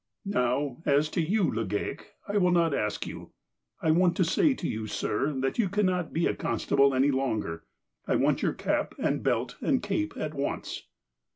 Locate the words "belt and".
8.97-9.83